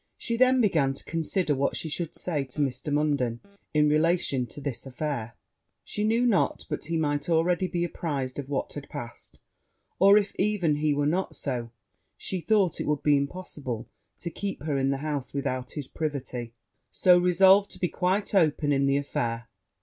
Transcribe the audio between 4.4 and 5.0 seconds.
to this